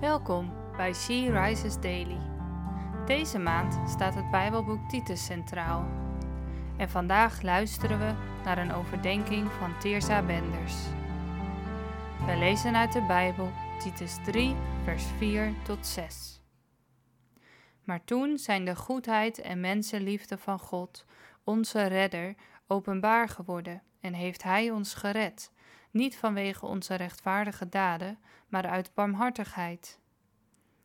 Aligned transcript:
Welkom 0.00 0.52
bij 0.76 0.92
She 0.94 1.30
Rises 1.30 1.80
Daily. 1.80 2.18
Deze 3.06 3.38
maand 3.38 3.90
staat 3.90 4.14
het 4.14 4.30
Bijbelboek 4.30 4.88
Titus 4.88 5.24
centraal. 5.24 5.88
En 6.76 6.90
vandaag 6.90 7.42
luisteren 7.42 7.98
we 7.98 8.14
naar 8.44 8.58
een 8.58 8.72
overdenking 8.72 9.50
van 9.52 9.78
Teersa 9.78 10.22
Benders. 10.22 10.74
We 12.26 12.36
lezen 12.38 12.76
uit 12.76 12.92
de 12.92 13.02
Bijbel 13.06 13.50
Titus 13.78 14.16
3, 14.24 14.54
vers 14.84 15.04
4 15.04 15.54
tot 15.64 15.86
6. 15.86 16.40
Maar 17.84 18.04
toen 18.04 18.38
zijn 18.38 18.64
de 18.64 18.76
goedheid 18.76 19.40
en 19.40 19.60
mensenliefde 19.60 20.38
van 20.38 20.58
God, 20.58 21.04
onze 21.44 21.86
redder, 21.86 22.34
openbaar 22.66 23.28
geworden 23.28 23.82
en 24.00 24.12
heeft 24.12 24.42
Hij 24.42 24.70
ons 24.70 24.94
gered 24.94 25.50
niet 25.96 26.16
vanwege 26.16 26.66
onze 26.66 26.94
rechtvaardige 26.94 27.68
daden, 27.68 28.18
maar 28.48 28.66
uit 28.66 28.90
barmhartigheid. 28.94 29.98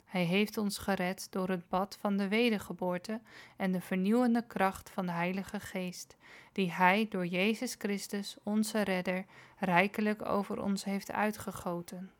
Hij 0.05 0.23
heeft 0.23 0.57
ons 0.57 0.77
gered 0.77 1.27
door 1.29 1.49
het 1.49 1.69
bad 1.69 1.97
van 1.99 2.17
de 2.17 2.27
wedergeboorte 2.27 3.21
en 3.57 3.71
de 3.71 3.81
vernieuwende 3.81 4.43
kracht 4.47 4.89
van 4.89 5.05
de 5.05 5.11
Heilige 5.11 5.59
Geest, 5.59 6.17
die 6.51 6.71
Hij 6.71 7.07
door 7.09 7.25
Jezus 7.25 7.75
Christus, 7.77 8.37
onze 8.43 8.81
Redder, 8.81 9.25
rijkelijk 9.57 10.25
over 10.25 10.61
ons 10.61 10.83
heeft 10.83 11.11
uitgegoten. 11.11 12.11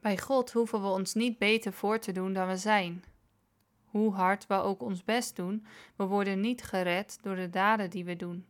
Bij 0.00 0.18
God 0.18 0.52
hoeven 0.52 0.82
we 0.82 0.88
ons 0.88 1.14
niet 1.14 1.38
beter 1.38 1.72
voor 1.72 1.98
te 1.98 2.12
doen 2.12 2.32
dan 2.32 2.48
we 2.48 2.56
zijn. 2.56 3.04
Hoe 3.84 4.14
hard 4.14 4.46
we 4.46 4.54
ook 4.54 4.82
ons 4.82 5.04
best 5.04 5.36
doen, 5.36 5.66
we 5.96 6.04
worden 6.04 6.40
niet 6.40 6.62
gered 6.62 7.18
door 7.22 7.36
de 7.36 7.50
daden 7.50 7.90
die 7.90 8.04
we 8.04 8.16
doen. 8.16 8.46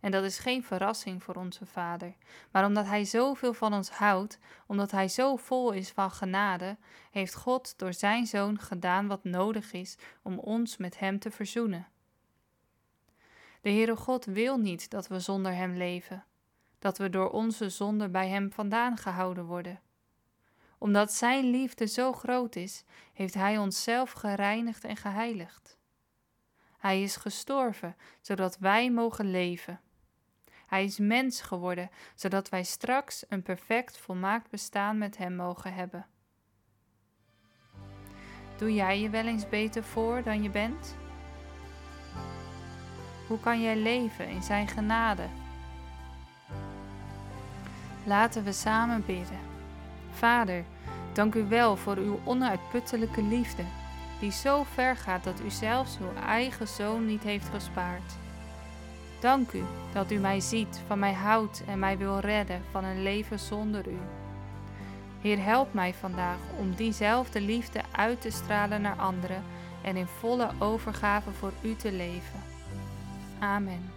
En 0.00 0.10
dat 0.10 0.24
is 0.24 0.38
geen 0.38 0.62
verrassing 0.62 1.22
voor 1.22 1.34
onze 1.34 1.66
Vader. 1.66 2.14
Maar 2.50 2.64
omdat 2.64 2.86
Hij 2.86 3.04
zoveel 3.04 3.54
van 3.54 3.72
ons 3.72 3.90
houdt, 3.90 4.38
omdat 4.66 4.90
Hij 4.90 5.08
zo 5.08 5.36
vol 5.36 5.72
is 5.72 5.90
van 5.90 6.10
genade, 6.10 6.76
heeft 7.10 7.34
God 7.34 7.78
door 7.78 7.92
Zijn 7.92 8.26
Zoon 8.26 8.58
gedaan 8.58 9.06
wat 9.06 9.24
nodig 9.24 9.72
is 9.72 9.96
om 10.22 10.38
ons 10.38 10.76
met 10.76 10.98
Hem 10.98 11.18
te 11.18 11.30
verzoenen. 11.30 11.86
De 13.60 13.70
Heere 13.70 13.96
God 13.96 14.24
wil 14.24 14.58
niet 14.58 14.90
dat 14.90 15.08
we 15.08 15.20
zonder 15.20 15.54
Hem 15.54 15.76
leven, 15.76 16.24
dat 16.78 16.98
we 16.98 17.10
door 17.10 17.30
onze 17.30 17.68
zonde 17.70 18.08
bij 18.08 18.28
Hem 18.28 18.52
vandaan 18.52 18.96
gehouden 18.96 19.44
worden. 19.44 19.80
Omdat 20.78 21.12
Zijn 21.12 21.44
liefde 21.44 21.86
zo 21.86 22.12
groot 22.12 22.56
is, 22.56 22.84
heeft 23.12 23.34
Hij 23.34 23.58
onszelf 23.58 24.12
gereinigd 24.12 24.84
en 24.84 24.96
geheiligd. 24.96 25.78
Hij 26.78 27.02
is 27.02 27.16
gestorven, 27.16 27.96
zodat 28.20 28.58
wij 28.58 28.90
mogen 28.90 29.30
leven. 29.30 29.80
Hij 30.68 30.84
is 30.84 30.98
mens 30.98 31.40
geworden, 31.40 31.90
zodat 32.14 32.48
wij 32.48 32.64
straks 32.64 33.24
een 33.28 33.42
perfect, 33.42 33.98
volmaakt 33.98 34.50
bestaan 34.50 34.98
met 34.98 35.16
Hem 35.16 35.36
mogen 35.36 35.74
hebben. 35.74 36.06
Doe 38.56 38.74
jij 38.74 39.00
je 39.00 39.10
wel 39.10 39.26
eens 39.26 39.48
beter 39.48 39.82
voor 39.82 40.22
dan 40.22 40.42
je 40.42 40.50
bent? 40.50 40.96
Hoe 43.26 43.40
kan 43.40 43.62
jij 43.62 43.76
leven 43.76 44.28
in 44.28 44.42
Zijn 44.42 44.68
genade? 44.68 45.26
Laten 48.04 48.44
we 48.44 48.52
samen 48.52 49.04
bidden. 49.06 49.38
Vader, 50.10 50.64
dank 51.12 51.34
u 51.34 51.44
wel 51.44 51.76
voor 51.76 51.96
uw 51.96 52.20
onuitputtelijke 52.24 53.22
liefde, 53.22 53.64
die 54.20 54.32
zo 54.32 54.62
ver 54.62 54.96
gaat 54.96 55.24
dat 55.24 55.40
u 55.40 55.50
zelfs 55.50 55.98
uw 55.98 56.14
eigen 56.22 56.68
zoon 56.68 57.06
niet 57.06 57.22
heeft 57.22 57.48
gespaard. 57.48 58.16
Dank 59.20 59.52
u 59.52 59.62
dat 59.92 60.10
u 60.10 60.16
mij 60.16 60.40
ziet, 60.40 60.80
van 60.86 60.98
mij 60.98 61.12
houdt 61.12 61.62
en 61.66 61.78
mij 61.78 61.98
wil 61.98 62.18
redden 62.18 62.62
van 62.70 62.84
een 62.84 63.02
leven 63.02 63.38
zonder 63.38 63.88
u. 63.88 63.98
Heer, 65.20 65.44
help 65.44 65.74
mij 65.74 65.94
vandaag 65.94 66.38
om 66.58 66.74
diezelfde 66.74 67.40
liefde 67.40 67.80
uit 67.90 68.20
te 68.20 68.30
stralen 68.30 68.80
naar 68.80 68.96
anderen 68.96 69.42
en 69.82 69.96
in 69.96 70.06
volle 70.06 70.50
overgave 70.58 71.30
voor 71.30 71.52
u 71.62 71.76
te 71.76 71.92
leven. 71.92 72.42
Amen. 73.38 73.90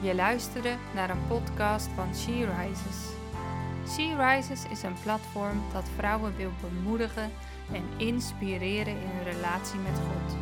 Je 0.00 0.14
luisterde 0.14 0.74
naar 0.94 1.10
een 1.10 1.26
podcast 1.28 1.88
van 1.94 2.14
She 2.14 2.32
Rises. 2.32 3.12
She 3.88 4.16
Rises 4.16 4.66
is 4.70 4.82
een 4.82 4.96
platform 5.02 5.62
dat 5.72 5.88
vrouwen 5.96 6.36
wil 6.36 6.50
bemoedigen 6.60 7.30
en 7.72 7.84
inspireren 7.96 9.00
in 9.00 9.08
hun 9.08 9.24
relatie 9.32 9.78
met 9.78 9.98
God. 9.98 10.36